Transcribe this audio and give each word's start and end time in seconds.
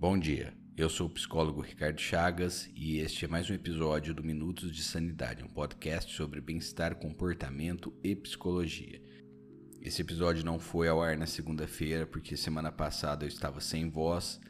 Bom 0.00 0.18
dia, 0.18 0.54
eu 0.78 0.88
sou 0.88 1.08
o 1.08 1.10
psicólogo 1.10 1.60
Ricardo 1.60 2.00
Chagas 2.00 2.70
e 2.74 3.00
este 3.00 3.26
é 3.26 3.28
mais 3.28 3.50
um 3.50 3.52
episódio 3.52 4.14
do 4.14 4.24
Minutos 4.24 4.74
de 4.74 4.82
Sanidade, 4.82 5.44
um 5.44 5.46
podcast 5.46 6.14
sobre 6.14 6.40
bem-estar, 6.40 6.94
comportamento 6.94 7.92
e 8.02 8.16
psicologia. 8.16 9.02
Esse 9.78 10.00
episódio 10.00 10.42
não 10.42 10.58
foi 10.58 10.88
ao 10.88 11.02
ar 11.02 11.18
na 11.18 11.26
segunda-feira 11.26 12.06
porque 12.06 12.34
semana 12.34 12.72
passada 12.72 13.26
eu 13.26 13.28
estava 13.28 13.60
sem 13.60 13.90
voz, 13.90 14.40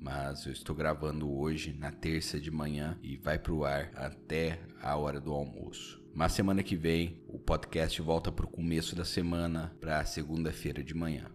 mas 0.00 0.46
eu 0.46 0.52
estou 0.52 0.74
gravando 0.74 1.30
hoje 1.30 1.74
na 1.74 1.92
terça 1.92 2.40
de 2.40 2.50
manhã 2.50 2.98
e 3.02 3.18
vai 3.18 3.38
para 3.38 3.52
o 3.52 3.62
ar 3.62 3.90
até 3.96 4.58
a 4.80 4.96
hora 4.96 5.20
do 5.20 5.34
almoço. 5.34 6.02
Mas 6.14 6.32
semana 6.32 6.62
que 6.62 6.76
vem 6.76 7.22
o 7.28 7.38
podcast 7.38 8.00
volta 8.00 8.32
para 8.32 8.46
o 8.46 8.50
começo 8.50 8.96
da 8.96 9.04
semana, 9.04 9.76
para 9.82 10.02
segunda-feira 10.06 10.82
de 10.82 10.94
manhã. 10.94 11.30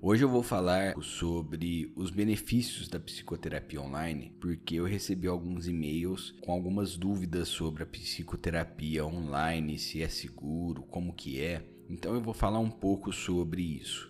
Hoje 0.00 0.22
eu 0.22 0.28
vou 0.28 0.44
falar 0.44 0.94
sobre 1.02 1.92
os 1.96 2.12
benefícios 2.12 2.86
da 2.86 3.00
psicoterapia 3.00 3.82
online, 3.82 4.32
porque 4.40 4.76
eu 4.76 4.84
recebi 4.84 5.26
alguns 5.26 5.66
e-mails 5.66 6.36
com 6.40 6.52
algumas 6.52 6.96
dúvidas 6.96 7.48
sobre 7.48 7.82
a 7.82 7.86
psicoterapia 7.86 9.04
online, 9.04 9.76
se 9.76 10.00
é 10.00 10.08
seguro, 10.08 10.82
como 10.82 11.12
que 11.12 11.40
é. 11.40 11.68
Então 11.90 12.14
eu 12.14 12.20
vou 12.20 12.32
falar 12.32 12.60
um 12.60 12.70
pouco 12.70 13.12
sobre 13.12 13.60
isso. 13.60 14.08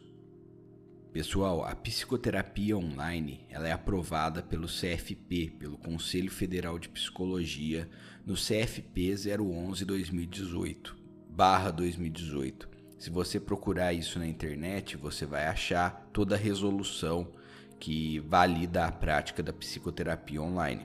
Pessoal, 1.10 1.64
a 1.64 1.74
psicoterapia 1.74 2.76
online 2.76 3.46
ela 3.48 3.66
é 3.66 3.72
aprovada 3.72 4.42
pelo 4.42 4.68
CFP, 4.68 5.54
pelo 5.58 5.78
Conselho 5.78 6.30
Federal 6.30 6.78
de 6.78 6.90
Psicologia, 6.90 7.88
no 8.26 8.34
CFP 8.34 9.14
011-2018, 9.14 10.94
barra 11.30 11.70
2018. 11.70 12.77
Se 12.98 13.10
você 13.10 13.38
procurar 13.38 13.92
isso 13.92 14.18
na 14.18 14.26
internet, 14.26 14.96
você 14.96 15.24
vai 15.24 15.46
achar 15.46 16.08
toda 16.12 16.34
a 16.34 16.38
resolução 16.38 17.28
que 17.78 18.18
valida 18.18 18.86
a 18.86 18.92
prática 18.92 19.40
da 19.40 19.52
psicoterapia 19.52 20.42
online. 20.42 20.84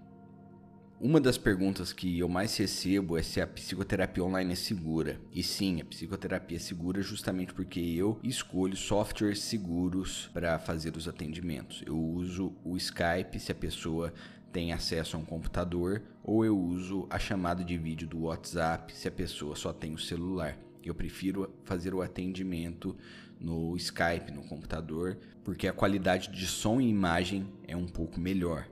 Uma 0.99 1.19
das 1.19 1.37
perguntas 1.37 1.91
que 1.91 2.17
eu 2.19 2.29
mais 2.29 2.55
recebo 2.55 3.17
é 3.17 3.21
se 3.21 3.41
a 3.41 3.45
psicoterapia 3.45 4.23
online 4.23 4.53
é 4.53 4.55
segura. 4.55 5.19
E 5.33 5.43
sim, 5.43 5.81
a 5.81 5.83
psicoterapia 5.83 6.55
é 6.55 6.59
segura 6.61 7.01
justamente 7.01 7.53
porque 7.53 7.81
eu 7.81 8.17
escolho 8.23 8.77
softwares 8.77 9.39
seguros 9.39 10.29
para 10.33 10.57
fazer 10.57 10.95
os 10.95 11.05
atendimentos. 11.05 11.83
Eu 11.85 11.99
uso 11.99 12.55
o 12.63 12.77
Skype 12.77 13.37
se 13.37 13.51
a 13.51 13.55
pessoa 13.55 14.13
tem 14.53 14.71
acesso 14.71 15.17
a 15.17 15.19
um 15.19 15.25
computador, 15.25 16.03
ou 16.23 16.45
eu 16.45 16.57
uso 16.57 17.07
a 17.09 17.17
chamada 17.17 17.63
de 17.63 17.75
vídeo 17.75 18.07
do 18.07 18.21
WhatsApp 18.21 18.95
se 18.95 19.07
a 19.07 19.11
pessoa 19.11 19.55
só 19.55 19.73
tem 19.73 19.95
o 19.95 19.97
celular. 19.97 20.55
Eu 20.85 20.93
prefiro 20.93 21.51
fazer 21.63 21.93
o 21.93 22.03
atendimento 22.03 22.95
no 23.39 23.75
Skype, 23.75 24.31
no 24.31 24.43
computador, 24.43 25.17
porque 25.43 25.67
a 25.67 25.73
qualidade 25.73 26.29
de 26.31 26.45
som 26.45 26.79
e 26.79 26.87
imagem 26.87 27.47
é 27.67 27.75
um 27.75 27.87
pouco 27.87 28.19
melhor. 28.19 28.67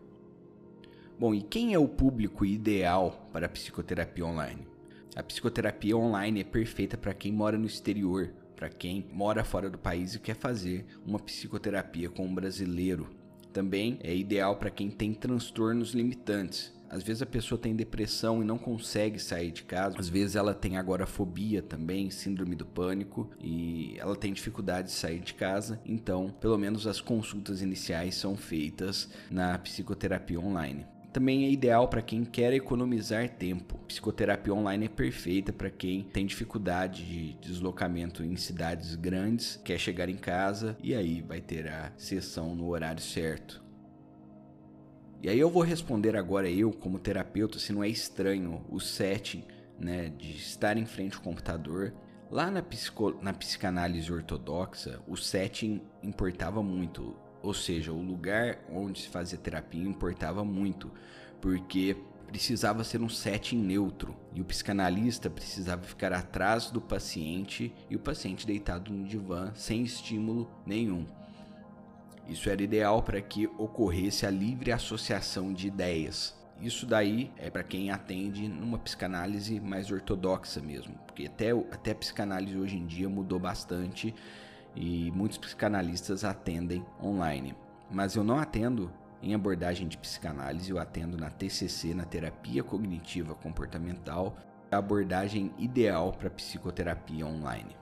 Bom, 1.20 1.34
e 1.34 1.42
quem 1.42 1.74
é 1.74 1.80
o 1.80 1.88
público 1.88 2.46
ideal 2.46 3.28
para 3.34 3.48
a 3.48 3.50
psicoterapia 3.50 4.26
online? 4.26 4.68
A 5.16 5.24
psicoterapia 5.24 5.98
online 5.98 6.42
é 6.42 6.44
perfeita 6.44 6.96
para 6.96 7.14
quem 7.14 7.32
mora 7.32 7.58
no 7.58 7.66
exterior, 7.66 8.32
para 8.56 8.70
quem 8.70 9.08
mora 9.12 9.44
fora 9.44 9.70
do 9.70 9.80
país 9.80 10.14
e 10.14 10.20
quer 10.20 10.36
fazer 10.36 10.86
uma 11.06 11.20
psicoterapia 11.20 12.10
com 12.10 12.26
um 12.26 12.34
brasileiro 12.34 13.10
também 13.52 14.00
é 14.02 14.16
ideal 14.16 14.56
para 14.56 14.70
quem 14.70 14.90
tem 14.90 15.14
transtornos 15.14 15.94
limitantes. 15.94 16.74
Às 16.92 17.04
vezes 17.04 17.22
a 17.22 17.26
pessoa 17.26 17.58
tem 17.58 17.74
depressão 17.74 18.42
e 18.42 18.46
não 18.46 18.58
consegue 18.58 19.18
sair 19.18 19.50
de 19.52 19.64
casa. 19.64 19.98
Às 19.98 20.10
vezes 20.10 20.36
ela 20.36 20.54
tem 20.54 20.76
agorafobia 20.76 21.62
também, 21.62 22.10
síndrome 22.10 22.54
do 22.54 22.66
pânico, 22.66 23.30
e 23.40 23.96
ela 23.98 24.14
tem 24.14 24.34
dificuldade 24.34 24.90
de 24.90 24.94
sair 24.94 25.20
de 25.20 25.34
casa. 25.34 25.80
Então, 25.86 26.36
pelo 26.42 26.58
menos 26.58 26.86
as 26.86 27.00
consultas 27.00 27.62
iniciais 27.62 28.16
são 28.16 28.36
feitas 28.36 29.10
na 29.30 29.58
psicoterapia 29.58 30.38
online. 30.38 30.86
Também 31.14 31.44
é 31.44 31.50
ideal 31.50 31.90
para 31.90 32.02
quem 32.02 32.24
quer 32.24 32.54
economizar 32.54 33.30
tempo. 33.30 33.78
Psicoterapia 33.80 34.54
online 34.54 34.86
é 34.86 34.90
perfeita 34.90 35.52
para 35.52 35.70
quem 35.70 36.04
tem 36.04 36.26
dificuldade 36.26 37.04
de 37.04 37.34
deslocamento 37.34 38.24
em 38.24 38.38
cidades 38.38 38.96
grandes, 38.96 39.60
quer 39.64 39.78
chegar 39.78 40.08
em 40.08 40.16
casa 40.16 40.78
e 40.82 40.96
aí 40.96 41.22
vai 41.22 41.42
ter 41.42 41.68
a 41.68 41.92
sessão 41.98 42.56
no 42.56 42.70
horário 42.70 43.02
certo. 43.02 43.62
E 45.22 45.30
aí 45.30 45.38
eu 45.38 45.50
vou 45.50 45.62
responder 45.62 46.16
agora 46.16 46.50
eu, 46.50 46.72
como 46.72 46.98
terapeuta, 46.98 47.60
se 47.60 47.74
não 47.74 47.84
é 47.84 47.90
estranho 47.90 48.66
o 48.70 48.80
setting 48.80 49.44
né, 49.78 50.10
de 50.18 50.32
estar 50.32 50.78
em 50.78 50.86
frente 50.86 51.18
ao 51.18 51.22
computador. 51.22 51.94
Lá 52.30 52.50
na, 52.50 52.64
psico, 52.64 53.20
na 53.22 53.34
psicanálise 53.34 54.12
ortodoxa, 54.12 55.02
o 55.06 55.18
setting 55.18 55.82
importava 56.02 56.64
muito 56.64 57.16
ou 57.42 57.54
seja, 57.54 57.92
o 57.92 58.02
lugar 58.02 58.60
onde 58.72 59.02
se 59.02 59.10
fazia 59.10 59.38
terapia 59.38 59.84
importava 59.84 60.44
muito, 60.44 60.92
porque 61.40 61.98
precisava 62.28 62.84
ser 62.84 63.02
um 63.02 63.10
setting 63.10 63.58
neutro 63.58 64.16
e 64.34 64.40
o 64.40 64.46
psicanalista 64.46 65.30
precisava 65.30 65.84
ficar 65.84 66.14
atrás 66.14 66.72
do 66.72 66.80
paciente 66.80 67.74
e 67.90 67.96
o 67.96 68.00
paciente 68.00 68.48
deitado 68.48 68.92
no 68.92 69.06
divã 69.06 69.52
sem 69.54 69.84
estímulo 69.84 70.50
nenhum. 70.66 71.06
Isso 72.30 72.50
era 72.50 72.64
ideal 72.64 73.04
para 73.04 73.22
que 73.22 73.48
ocorresse 73.58 74.26
a 74.26 74.30
livre 74.30 74.72
associação 74.72 75.52
de 75.52 75.68
ideias. 75.68 76.40
Isso 76.62 76.86
daí 76.86 77.32
é 77.38 77.50
para 77.50 77.64
quem 77.64 77.92
atende 77.92 78.48
numa 78.48 78.78
psicanálise 78.78 79.60
mais 79.60 79.92
ortodoxa 79.92 80.62
mesmo, 80.62 80.94
porque 81.08 81.26
até, 81.26 81.50
até 81.50 81.92
a 81.92 81.96
psicanálise 81.96 82.56
hoje 82.56 82.78
em 82.78 82.86
dia 82.86 83.10
mudou 83.10 83.40
bastante 83.40 84.14
e 84.76 85.12
muitos 85.12 85.38
psicanalistas 85.38 86.24
atendem 86.24 86.86
online. 87.02 87.56
Mas 87.90 88.16
eu 88.16 88.24
não 88.24 88.38
atendo 88.38 88.92
em 89.22 89.34
abordagem 89.34 89.88
de 89.88 89.98
psicanálise, 89.98 90.72
eu 90.72 90.80
atendo 90.80 91.18
na 91.18 91.30
TCC, 91.30 91.94
na 91.94 92.06
terapia 92.06 92.64
cognitiva 92.64 93.36
comportamental, 93.36 94.36
a 94.72 94.78
abordagem 94.78 95.54
ideal 95.58 96.12
para 96.14 96.30
psicoterapia 96.30 97.26
online. 97.26 97.76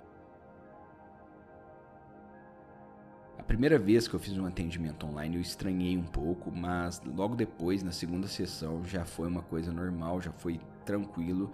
A 3.37 3.43
primeira 3.43 3.79
vez 3.79 4.07
que 4.07 4.13
eu 4.13 4.19
fiz 4.19 4.37
um 4.37 4.45
atendimento 4.45 5.07
online 5.07 5.37
eu 5.37 5.41
estranhei 5.41 5.97
um 5.97 6.03
pouco, 6.03 6.51
mas 6.51 7.01
logo 7.05 7.35
depois, 7.35 7.81
na 7.81 7.91
segunda 7.91 8.27
sessão, 8.27 8.83
já 8.83 9.05
foi 9.05 9.27
uma 9.27 9.41
coisa 9.41 9.71
normal, 9.71 10.21
já 10.21 10.31
foi 10.31 10.59
tranquilo 10.83 11.51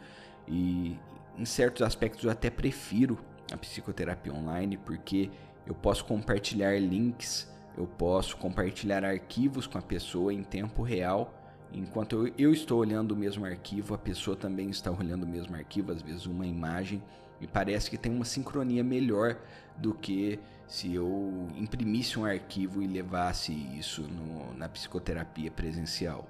e 0.48 0.98
em 1.38 1.46
certos 1.46 1.82
aspectos 1.84 2.24
eu 2.24 2.32
até 2.32 2.50
prefiro 2.50 3.20
a 3.52 3.58
psicoterapia 3.58 4.34
online 4.34 4.78
porque 4.78 5.30
eu 5.66 5.74
posso 5.74 6.06
compartilhar 6.06 6.80
links, 6.80 7.52
eu 7.78 7.88
posso 7.88 8.38
compartilhar 8.38 9.04
arquivos 9.04 9.68
com 9.68 9.78
a 9.78 9.82
pessoa 9.82 10.34
em 10.34 10.44
tempo 10.44 10.84
real. 10.84 11.34
Enquanto 11.74 12.32
eu, 12.38 12.54
estou 12.54 12.80
olhando 12.80 13.12
o 13.12 13.16
mesmo 13.18 13.46
arquivo, 13.46 13.94
a 13.94 13.98
pessoa 13.98 14.36
também 14.36 14.70
está 14.70 14.92
olhando 14.92 15.24
o 15.24 15.28
mesmo 15.28 15.56
arquivo, 15.56 15.92
às 15.92 16.02
vezes 16.02 16.26
uma 16.26 16.46
imagem, 16.46 17.04
e 17.42 17.48
parece 17.48 17.90
que 17.90 17.98
tem 17.98 18.12
uma 18.12 18.24
sincronia 18.24 18.84
melhor 18.84 19.38
do 19.76 19.94
que 19.94 20.40
se 20.68 20.94
eu 20.94 21.48
imprimisse 21.58 22.18
um 22.18 22.26
arquivo 22.26 22.82
e 22.82 22.88
levasse 22.88 23.52
isso 23.78 24.04
no, 24.04 24.54
na 24.56 24.70
psicoterapia 24.70 25.52
presencial. 25.52 26.28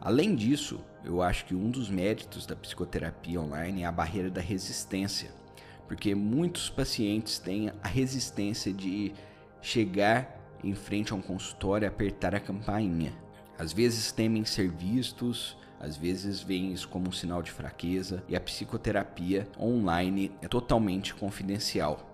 Além 0.00 0.34
disso, 0.34 0.80
eu 1.04 1.20
acho 1.22 1.44
que 1.44 1.54
um 1.54 1.70
dos 1.70 1.90
méritos 1.90 2.46
da 2.46 2.54
psicoterapia 2.54 3.40
online 3.40 3.82
é 3.82 3.86
a 3.86 3.92
barreira 3.92 4.30
da 4.30 4.40
resistência, 4.40 5.30
porque 5.86 6.14
muitos 6.14 6.70
pacientes 6.70 7.38
têm 7.38 7.72
a 7.82 7.88
resistência 7.88 8.72
de 8.72 9.12
chegar 9.60 10.38
em 10.62 10.74
frente 10.74 11.12
a 11.12 11.16
um 11.16 11.20
consultório 11.20 11.86
e 11.86 11.88
apertar 11.88 12.34
a 12.34 12.40
campainha. 12.40 13.12
Às 13.58 13.72
vezes 13.72 14.12
temem 14.12 14.44
ser 14.44 14.70
vistos, 14.70 15.56
às 15.80 15.96
vezes 15.96 16.40
veem 16.40 16.72
isso 16.72 16.88
como 16.88 17.08
um 17.08 17.12
sinal 17.12 17.42
de 17.42 17.50
fraqueza, 17.50 18.22
e 18.28 18.36
a 18.36 18.40
psicoterapia 18.40 19.48
online 19.58 20.30
é 20.40 20.48
totalmente 20.48 21.14
confidencial. 21.14 22.07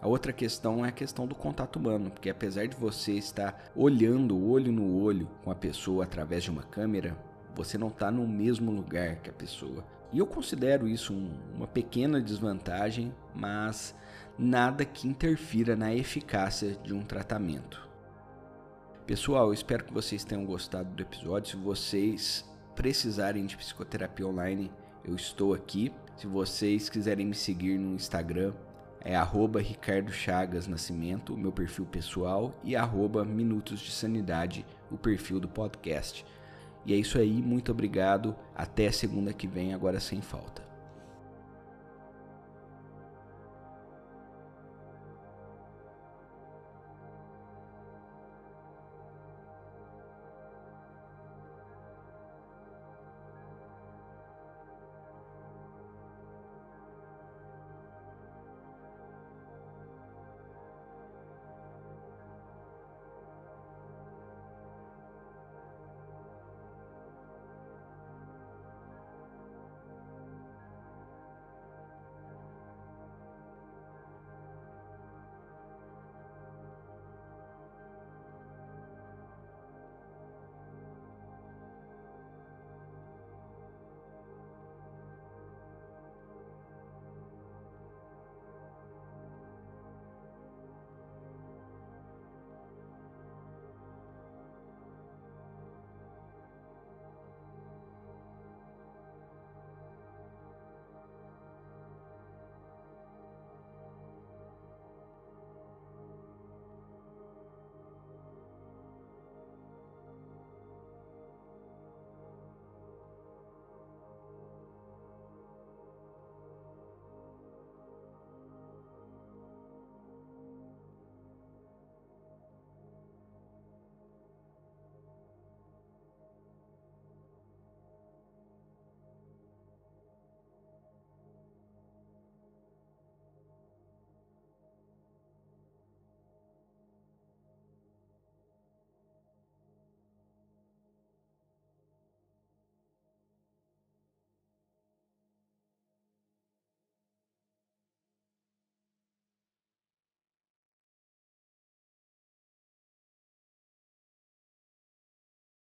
A 0.00 0.06
outra 0.06 0.32
questão 0.32 0.84
é 0.84 0.90
a 0.90 0.92
questão 0.92 1.26
do 1.26 1.34
contato 1.34 1.76
humano, 1.76 2.10
porque 2.10 2.30
apesar 2.30 2.66
de 2.66 2.76
você 2.76 3.12
estar 3.14 3.70
olhando 3.74 4.48
olho 4.48 4.70
no 4.70 5.02
olho 5.02 5.28
com 5.42 5.50
a 5.50 5.56
pessoa 5.56 6.04
através 6.04 6.44
de 6.44 6.50
uma 6.50 6.62
câmera, 6.62 7.16
você 7.54 7.76
não 7.76 7.88
está 7.88 8.10
no 8.10 8.26
mesmo 8.26 8.70
lugar 8.70 9.16
que 9.16 9.28
a 9.28 9.32
pessoa. 9.32 9.84
E 10.12 10.18
eu 10.20 10.26
considero 10.26 10.86
isso 10.86 11.12
um, 11.12 11.30
uma 11.56 11.66
pequena 11.66 12.20
desvantagem, 12.20 13.12
mas 13.34 13.94
nada 14.38 14.84
que 14.84 15.08
interfira 15.08 15.74
na 15.74 15.92
eficácia 15.92 16.76
de 16.82 16.94
um 16.94 17.02
tratamento. 17.02 17.86
Pessoal, 19.04 19.52
espero 19.52 19.84
que 19.84 19.92
vocês 19.92 20.22
tenham 20.22 20.44
gostado 20.44 20.90
do 20.90 21.02
episódio. 21.02 21.50
Se 21.50 21.56
vocês 21.56 22.48
precisarem 22.76 23.46
de 23.46 23.56
psicoterapia 23.56 24.28
online, 24.28 24.70
eu 25.04 25.16
estou 25.16 25.52
aqui. 25.52 25.92
Se 26.16 26.26
vocês 26.26 26.88
quiserem 26.88 27.26
me 27.26 27.34
seguir 27.34 27.78
no 27.78 27.94
Instagram, 27.94 28.52
é 29.04 29.16
arroba 29.16 29.60
Ricardo 29.60 30.12
Chagas 30.12 30.66
Nascimento, 30.66 31.34
o 31.34 31.38
meu 31.38 31.52
perfil 31.52 31.86
pessoal, 31.86 32.54
e 32.62 32.76
arroba 32.76 33.24
Minutos 33.24 33.80
de 33.80 33.90
Sanidade, 33.90 34.66
o 34.90 34.98
perfil 34.98 35.40
do 35.40 35.48
podcast. 35.48 36.24
E 36.84 36.92
é 36.92 36.96
isso 36.96 37.18
aí, 37.18 37.42
muito 37.42 37.70
obrigado. 37.72 38.34
Até 38.54 38.90
segunda 38.90 39.32
que 39.32 39.46
vem, 39.46 39.74
agora 39.74 40.00
sem 40.00 40.20
falta. 40.20 40.67